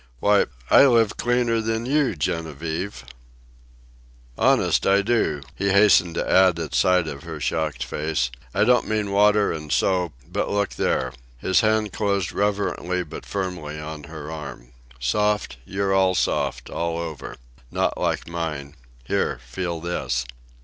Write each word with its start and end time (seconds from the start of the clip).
Why, 0.19 0.47
I 0.71 0.87
live 0.87 1.15
cleaner 1.15 1.61
than 1.61 1.85
you, 1.85 2.15
Genevieve" 2.15 3.05
"Honest, 4.35 4.87
I 4.87 5.03
do," 5.03 5.41
he 5.53 5.69
hastened 5.69 6.15
to 6.15 6.27
add 6.27 6.57
at 6.57 6.73
sight 6.73 7.07
of 7.07 7.21
her 7.21 7.39
shocked 7.39 7.83
face. 7.83 8.31
"I 8.51 8.63
don't 8.63 8.87
mean 8.87 9.11
water 9.11 9.53
an' 9.53 9.69
soap, 9.69 10.13
but 10.27 10.49
look 10.49 10.69
there." 10.71 11.13
His 11.37 11.61
hand 11.61 11.93
closed 11.93 12.31
reverently 12.33 13.03
but 13.03 13.27
firmly 13.27 13.79
on 13.79 14.05
her 14.05 14.31
arm. 14.31 14.69
"Soft, 14.99 15.57
you're 15.65 15.93
all 15.93 16.15
soft, 16.15 16.71
all 16.71 16.97
over. 16.97 17.35
Not 17.69 17.95
like 17.95 18.27
mine. 18.27 18.73
Here, 19.03 19.39
feel 19.45 19.79
this." 19.79 20.25